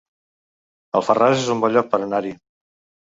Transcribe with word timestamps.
Alfarràs 0.99 1.43
es 1.43 1.51
un 1.57 1.63
bon 1.65 1.75
lloc 1.77 1.93
per 1.93 2.01
anar-hi 2.07 2.33